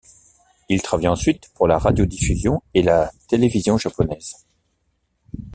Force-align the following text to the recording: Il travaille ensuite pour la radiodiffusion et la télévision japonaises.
Il 0.67 0.81
travaille 0.81 1.07
ensuite 1.09 1.51
pour 1.53 1.67
la 1.67 1.77
radiodiffusion 1.77 2.63
et 2.73 2.81
la 2.81 3.11
télévision 3.27 3.77
japonaises. 3.77 4.47